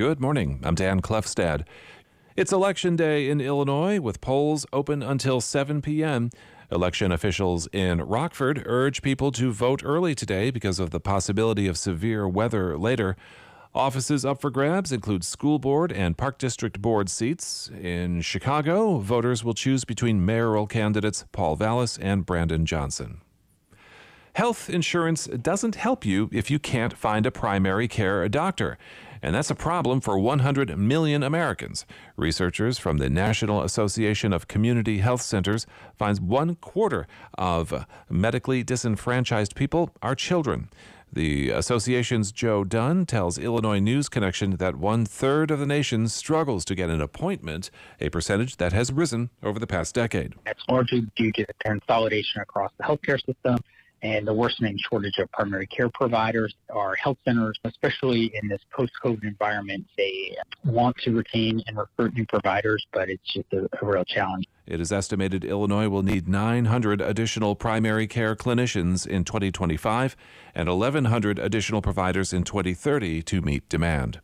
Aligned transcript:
Good 0.00 0.18
morning. 0.18 0.60
I'm 0.62 0.76
Dan 0.76 1.02
Klefstad. 1.02 1.66
It's 2.34 2.52
election 2.52 2.96
day 2.96 3.28
in 3.28 3.38
Illinois 3.38 4.00
with 4.00 4.22
polls 4.22 4.64
open 4.72 5.02
until 5.02 5.42
7 5.42 5.82
p.m. 5.82 6.30
Election 6.72 7.12
officials 7.12 7.68
in 7.70 8.00
Rockford 8.00 8.62
urge 8.64 9.02
people 9.02 9.30
to 9.32 9.52
vote 9.52 9.82
early 9.84 10.14
today 10.14 10.50
because 10.50 10.80
of 10.80 10.88
the 10.88 11.00
possibility 11.00 11.66
of 11.66 11.76
severe 11.76 12.26
weather 12.26 12.78
later. 12.78 13.14
Offices 13.74 14.24
up 14.24 14.40
for 14.40 14.48
grabs 14.48 14.90
include 14.90 15.22
school 15.22 15.58
board 15.58 15.92
and 15.92 16.16
park 16.16 16.38
district 16.38 16.80
board 16.80 17.10
seats. 17.10 17.68
In 17.68 18.22
Chicago, 18.22 19.00
voters 19.00 19.44
will 19.44 19.52
choose 19.52 19.84
between 19.84 20.24
mayoral 20.24 20.66
candidates 20.66 21.26
Paul 21.30 21.56
Vallas 21.56 21.98
and 21.98 22.24
Brandon 22.24 22.64
Johnson. 22.64 23.20
Health 24.34 24.70
insurance 24.70 25.26
doesn't 25.26 25.74
help 25.74 26.06
you 26.06 26.30
if 26.32 26.50
you 26.50 26.58
can't 26.58 26.96
find 26.96 27.26
a 27.26 27.30
primary 27.30 27.88
care 27.88 28.26
doctor 28.30 28.78
and 29.22 29.34
that's 29.34 29.50
a 29.50 29.54
problem 29.54 30.00
for 30.00 30.18
100 30.18 30.76
million 30.76 31.22
Americans. 31.22 31.86
Researchers 32.16 32.78
from 32.78 32.98
the 32.98 33.10
National 33.10 33.62
Association 33.62 34.32
of 34.32 34.48
Community 34.48 34.98
Health 34.98 35.22
Centers 35.22 35.66
finds 35.98 36.20
one 36.20 36.54
quarter 36.56 37.06
of 37.36 37.86
medically 38.08 38.62
disenfranchised 38.62 39.54
people 39.54 39.90
are 40.02 40.14
children. 40.14 40.68
The 41.12 41.50
association's 41.50 42.30
Joe 42.30 42.62
Dunn 42.62 43.04
tells 43.04 43.36
Illinois 43.36 43.80
News 43.80 44.08
Connection 44.08 44.52
that 44.58 44.76
one 44.76 45.04
third 45.04 45.50
of 45.50 45.58
the 45.58 45.66
nation 45.66 46.06
struggles 46.06 46.64
to 46.66 46.76
get 46.76 46.88
an 46.88 47.00
appointment, 47.00 47.72
a 48.00 48.10
percentage 48.10 48.58
that 48.58 48.72
has 48.72 48.92
risen 48.92 49.30
over 49.42 49.58
the 49.58 49.66
past 49.66 49.92
decade. 49.92 50.34
That's 50.44 50.62
largely 50.68 51.10
due 51.16 51.32
to 51.32 51.44
the 51.46 51.54
consolidation 51.64 52.40
across 52.40 52.70
the 52.78 52.84
healthcare 52.84 53.18
system 53.26 53.56
and 54.02 54.26
the 54.26 54.34
worsening 54.34 54.78
shortage 54.88 55.18
of 55.18 55.30
primary 55.32 55.66
care 55.66 55.88
providers. 55.88 56.54
Our 56.70 56.94
health 56.94 57.18
centers, 57.24 57.58
especially 57.64 58.32
in 58.40 58.48
this 58.48 58.60
post-COVID 58.70 59.24
environment, 59.24 59.86
they 59.96 60.36
want 60.64 60.96
to 60.98 61.12
retain 61.16 61.62
and 61.66 61.76
recruit 61.76 62.14
new 62.14 62.26
providers, 62.26 62.86
but 62.92 63.08
it's 63.10 63.32
just 63.32 63.52
a, 63.52 63.68
a 63.80 63.86
real 63.86 64.04
challenge. 64.04 64.46
It 64.66 64.80
is 64.80 64.92
estimated 64.92 65.44
Illinois 65.44 65.88
will 65.88 66.02
need 66.02 66.28
900 66.28 67.00
additional 67.00 67.56
primary 67.56 68.06
care 68.06 68.36
clinicians 68.36 69.06
in 69.06 69.24
2025 69.24 70.16
and 70.54 70.68
1,100 70.68 71.38
additional 71.38 71.82
providers 71.82 72.32
in 72.32 72.44
2030 72.44 73.22
to 73.22 73.40
meet 73.40 73.68
demand. 73.68 74.20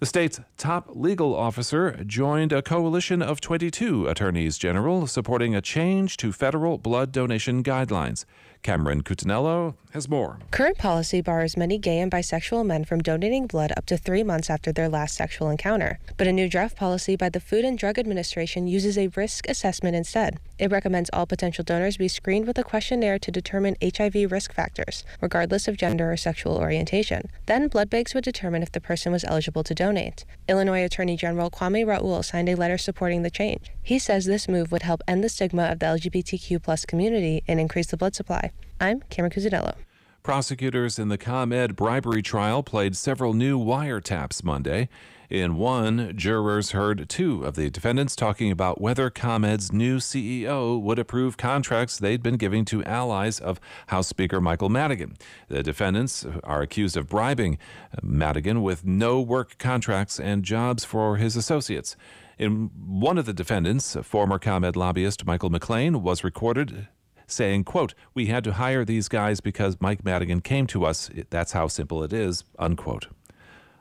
The 0.00 0.06
state's 0.06 0.40
top 0.56 0.88
legal 0.94 1.36
officer 1.36 2.02
joined 2.06 2.54
a 2.54 2.62
coalition 2.62 3.20
of 3.20 3.42
22 3.42 4.06
attorneys 4.06 4.56
general 4.56 5.06
supporting 5.06 5.54
a 5.54 5.60
change 5.60 6.16
to 6.16 6.32
federal 6.32 6.78
blood 6.78 7.12
donation 7.12 7.62
guidelines. 7.62 8.24
Cameron 8.62 9.02
Cutinello 9.02 9.74
has 9.92 10.08
more. 10.08 10.38
Current 10.50 10.78
policy 10.78 11.20
bars 11.20 11.56
many 11.56 11.78
gay 11.78 11.98
and 11.98 12.12
bisexual 12.12 12.64
men 12.64 12.84
from 12.84 13.00
donating 13.00 13.46
blood 13.46 13.72
up 13.76 13.86
to 13.86 13.96
three 13.96 14.22
months 14.22 14.50
after 14.50 14.70
their 14.70 14.88
last 14.88 15.16
sexual 15.16 15.50
encounter. 15.50 15.98
But 16.16 16.26
a 16.26 16.32
new 16.32 16.48
draft 16.48 16.76
policy 16.76 17.16
by 17.16 17.28
the 17.28 17.40
Food 17.40 17.64
and 17.64 17.76
Drug 17.76 17.98
Administration 17.98 18.66
uses 18.66 18.96
a 18.96 19.08
risk 19.08 19.48
assessment 19.48 19.96
instead. 19.96 20.38
It 20.58 20.70
recommends 20.70 21.10
all 21.12 21.26
potential 21.26 21.64
donors 21.64 21.96
be 21.96 22.06
screened 22.06 22.46
with 22.46 22.58
a 22.58 22.62
questionnaire 22.62 23.18
to 23.18 23.30
determine 23.30 23.76
HIV 23.82 24.30
risk 24.30 24.52
factors, 24.52 25.04
regardless 25.20 25.66
of 25.66 25.76
gender 25.76 26.12
or 26.12 26.16
sexual 26.16 26.56
orientation. 26.56 27.30
Then 27.46 27.68
blood 27.68 27.90
banks 27.90 28.14
would 28.14 28.24
determine 28.24 28.62
if 28.62 28.72
the 28.72 28.80
person 28.80 29.10
was 29.10 29.24
eligible 29.24 29.64
to 29.64 29.74
donate. 29.74 30.24
Illinois 30.48 30.84
Attorney 30.84 31.16
General 31.16 31.50
Kwame 31.50 31.86
Raoul 31.86 32.22
signed 32.22 32.48
a 32.48 32.54
letter 32.54 32.78
supporting 32.78 33.22
the 33.22 33.30
change. 33.30 33.70
He 33.82 33.98
says 33.98 34.26
this 34.26 34.48
move 34.48 34.70
would 34.70 34.82
help 34.82 35.02
end 35.08 35.24
the 35.24 35.28
stigma 35.28 35.64
of 35.64 35.78
the 35.78 35.86
LGBTQ 35.86 36.62
plus 36.62 36.84
community 36.84 37.42
and 37.48 37.58
increase 37.58 37.86
the 37.86 37.96
blood 37.96 38.14
supply. 38.14 38.49
I'm 38.80 39.00
Cameron 39.10 39.32
Cusinello. 39.32 39.74
Prosecutors 40.22 40.98
in 40.98 41.08
the 41.08 41.18
ComEd 41.18 41.76
bribery 41.76 42.22
trial 42.22 42.62
played 42.62 42.94
several 42.94 43.32
new 43.32 43.58
wiretaps 43.58 44.44
Monday. 44.44 44.88
In 45.30 45.56
one, 45.56 46.16
jurors 46.16 46.72
heard 46.72 47.08
two 47.08 47.44
of 47.44 47.54
the 47.54 47.70
defendants 47.70 48.16
talking 48.16 48.50
about 48.50 48.80
whether 48.80 49.10
ComEd's 49.10 49.72
new 49.72 49.98
CEO 49.98 50.80
would 50.80 50.98
approve 50.98 51.36
contracts 51.36 51.98
they'd 51.98 52.22
been 52.22 52.36
giving 52.36 52.64
to 52.66 52.84
allies 52.84 53.38
of 53.38 53.60
House 53.86 54.08
Speaker 54.08 54.40
Michael 54.40 54.68
Madigan. 54.68 55.16
The 55.48 55.62
defendants 55.62 56.26
are 56.42 56.62
accused 56.62 56.96
of 56.96 57.08
bribing 57.08 57.58
Madigan 58.02 58.60
with 58.60 58.84
no 58.84 59.20
work 59.20 59.56
contracts 59.58 60.18
and 60.18 60.42
jobs 60.42 60.84
for 60.84 61.16
his 61.16 61.36
associates. 61.36 61.96
In 62.38 62.70
one 62.76 63.16
of 63.16 63.24
the 63.24 63.32
defendants, 63.32 63.96
former 64.02 64.38
ComEd 64.38 64.74
lobbyist 64.74 65.24
Michael 65.24 65.50
McClain, 65.50 66.02
was 66.02 66.24
recorded 66.24 66.88
saying, 67.30 67.64
quote, 67.64 67.94
we 68.14 68.26
had 68.26 68.44
to 68.44 68.54
hire 68.54 68.84
these 68.84 69.08
guys 69.08 69.40
because 69.40 69.76
Mike 69.80 70.04
Madigan 70.04 70.40
came 70.40 70.66
to 70.68 70.84
us. 70.84 71.10
That's 71.30 71.52
how 71.52 71.68
simple 71.68 72.02
it 72.02 72.12
is, 72.12 72.44
unquote. 72.58 73.06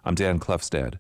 I'm 0.05 0.15
Dan 0.15 0.39
Klefstad. 0.39 0.99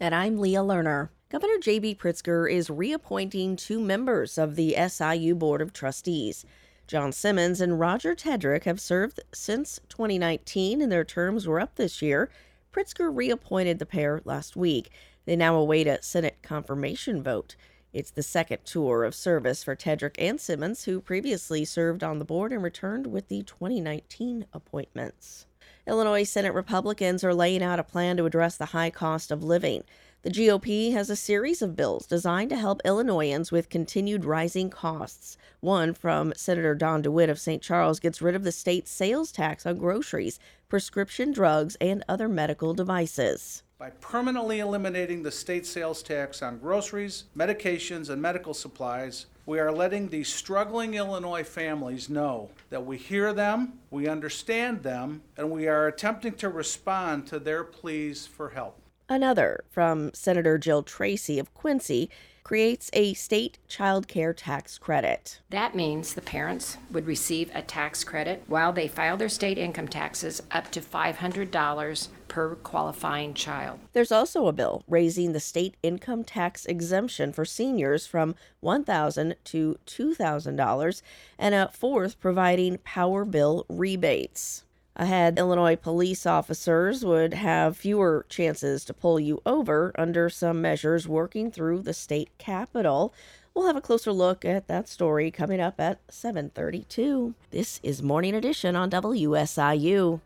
And 0.00 0.14
I'm 0.14 0.38
Leah 0.38 0.60
Lerner. 0.60 1.10
Governor 1.30 1.58
J.B. 1.58 1.96
Pritzker 1.96 2.50
is 2.50 2.70
reappointing 2.70 3.56
two 3.56 3.80
members 3.80 4.38
of 4.38 4.56
the 4.56 4.74
SIU 4.88 5.34
Board 5.34 5.60
of 5.60 5.74
Trustees. 5.74 6.46
John 6.86 7.12
Simmons 7.12 7.60
and 7.60 7.78
Roger 7.78 8.14
Tedrick 8.14 8.64
have 8.64 8.80
served 8.80 9.20
since 9.34 9.78
2019, 9.90 10.80
and 10.80 10.90
their 10.90 11.04
terms 11.04 11.46
were 11.46 11.60
up 11.60 11.74
this 11.74 12.00
year. 12.00 12.30
Pritzker 12.72 13.14
reappointed 13.14 13.78
the 13.78 13.84
pair 13.84 14.22
last 14.24 14.56
week. 14.56 14.90
They 15.26 15.36
now 15.36 15.56
await 15.56 15.86
a 15.86 16.02
Senate 16.02 16.38
confirmation 16.42 17.22
vote. 17.22 17.56
It's 17.92 18.10
the 18.10 18.22
second 18.22 18.64
tour 18.64 19.02
of 19.04 19.14
service 19.14 19.64
for 19.64 19.74
Tedrick 19.74 20.16
and 20.18 20.38
Simmons, 20.38 20.84
who 20.84 21.00
previously 21.00 21.64
served 21.64 22.04
on 22.04 22.18
the 22.18 22.24
board 22.24 22.52
and 22.52 22.62
returned 22.62 23.06
with 23.06 23.28
the 23.28 23.42
2019 23.42 24.44
appointments. 24.52 25.46
Illinois 25.86 26.24
Senate 26.24 26.52
Republicans 26.52 27.24
are 27.24 27.32
laying 27.32 27.62
out 27.62 27.78
a 27.78 27.82
plan 27.82 28.18
to 28.18 28.26
address 28.26 28.58
the 28.58 28.66
high 28.66 28.90
cost 28.90 29.30
of 29.30 29.42
living. 29.42 29.84
The 30.22 30.30
GOP 30.30 30.92
has 30.94 31.10
a 31.10 31.16
series 31.16 31.62
of 31.62 31.76
bills 31.76 32.04
designed 32.04 32.50
to 32.50 32.56
help 32.56 32.80
Illinoisans 32.84 33.52
with 33.52 33.68
continued 33.68 34.24
rising 34.24 34.68
costs. 34.68 35.38
One 35.60 35.94
from 35.94 36.32
Senator 36.34 36.74
Don 36.74 37.04
DeWitte 37.04 37.30
of 37.30 37.38
St. 37.38 37.62
Charles 37.62 38.00
gets 38.00 38.20
rid 38.20 38.34
of 38.34 38.42
the 38.42 38.50
state's 38.50 38.90
sales 38.90 39.30
tax 39.30 39.64
on 39.64 39.76
groceries, 39.76 40.40
prescription 40.68 41.30
drugs, 41.30 41.76
and 41.80 42.04
other 42.08 42.28
medical 42.28 42.74
devices. 42.74 43.62
By 43.78 43.90
permanently 43.90 44.58
eliminating 44.58 45.22
the 45.22 45.30
state 45.30 45.64
sales 45.64 46.02
tax 46.02 46.42
on 46.42 46.58
groceries, 46.58 47.26
medications, 47.36 48.10
and 48.10 48.20
medical 48.20 48.54
supplies, 48.54 49.26
we 49.46 49.60
are 49.60 49.70
letting 49.70 50.08
these 50.08 50.28
struggling 50.28 50.94
Illinois 50.94 51.44
families 51.44 52.10
know 52.10 52.50
that 52.70 52.84
we 52.84 52.96
hear 52.96 53.32
them, 53.32 53.74
we 53.92 54.08
understand 54.08 54.82
them, 54.82 55.22
and 55.36 55.48
we 55.48 55.68
are 55.68 55.86
attempting 55.86 56.32
to 56.32 56.48
respond 56.48 57.28
to 57.28 57.38
their 57.38 57.62
pleas 57.62 58.26
for 58.26 58.48
help. 58.48 58.80
Another 59.10 59.64
from 59.70 60.12
Senator 60.12 60.58
Jil 60.58 60.82
Tracy 60.82 61.38
of 61.38 61.54
Quincy 61.54 62.10
creates 62.44 62.90
a 62.92 63.14
state 63.14 63.58
child 63.66 64.06
care 64.06 64.34
tax 64.34 64.76
credit. 64.76 65.40
That 65.48 65.74
means 65.74 66.12
the 66.12 66.20
parents 66.20 66.76
would 66.90 67.06
receive 67.06 67.50
a 67.54 67.62
tax 67.62 68.04
credit 68.04 68.42
while 68.46 68.72
they 68.72 68.86
file 68.86 69.16
their 69.16 69.30
state 69.30 69.56
income 69.56 69.88
taxes 69.88 70.42
up 70.50 70.70
to 70.72 70.80
$500 70.80 72.08
per 72.28 72.54
qualifying 72.56 73.32
child. 73.32 73.80
There's 73.94 74.12
also 74.12 74.46
a 74.46 74.52
bill 74.52 74.82
raising 74.86 75.32
the 75.32 75.40
state 75.40 75.76
income 75.82 76.22
tax 76.22 76.66
exemption 76.66 77.32
for 77.32 77.46
seniors 77.46 78.06
from 78.06 78.34
$1,000 78.62 79.36
to 79.44 79.78
$2,000 79.86 81.02
and 81.38 81.54
a 81.54 81.70
fourth 81.72 82.20
providing 82.20 82.78
power 82.84 83.24
bill 83.24 83.64
rebates 83.70 84.64
ahead, 84.98 85.38
Illinois 85.38 85.76
police 85.76 86.26
officers 86.26 87.04
would 87.04 87.34
have 87.34 87.76
fewer 87.76 88.26
chances 88.28 88.84
to 88.84 88.94
pull 88.94 89.20
you 89.20 89.40
over 89.46 89.92
under 89.96 90.28
some 90.28 90.60
measures 90.60 91.06
working 91.08 91.50
through 91.50 91.82
the 91.82 91.94
state 91.94 92.30
capitol. 92.38 93.14
We'll 93.54 93.66
have 93.66 93.76
a 93.76 93.80
closer 93.80 94.12
look 94.12 94.44
at 94.44 94.68
that 94.68 94.88
story 94.88 95.30
coming 95.30 95.60
up 95.60 95.80
at 95.80 95.98
7:32. 96.08 97.34
This 97.50 97.80
is 97.82 98.02
Morning 98.02 98.34
Edition 98.34 98.76
on 98.76 98.90
WSIU. 98.90 100.20